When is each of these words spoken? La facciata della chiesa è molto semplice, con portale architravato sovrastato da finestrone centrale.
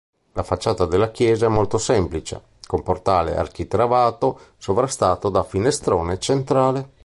La 0.31 0.41
facciata 0.41 0.85
della 0.87 1.11
chiesa 1.11 1.45
è 1.45 1.47
molto 1.47 1.77
semplice, 1.77 2.41
con 2.65 2.81
portale 2.81 3.35
architravato 3.37 4.55
sovrastato 4.57 5.29
da 5.29 5.43
finestrone 5.43 6.17
centrale. 6.17 6.89